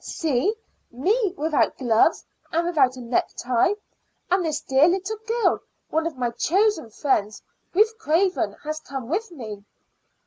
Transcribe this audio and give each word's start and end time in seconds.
See 0.03 0.55
me 0.89 1.35
without 1.37 1.77
gloves 1.77 2.25
and 2.51 2.65
without 2.65 2.95
a 2.95 3.01
necktie. 3.01 3.73
And 4.31 4.43
this 4.43 4.59
dear 4.61 4.87
little 4.87 5.17
girl, 5.27 5.59
one 5.91 6.07
of 6.07 6.17
my 6.17 6.31
chosen 6.31 6.89
friends, 6.89 7.43
Ruth 7.75 7.95
Craven, 7.99 8.53
has 8.63 8.79
come 8.79 9.07
with 9.09 9.29
me." 9.29 9.63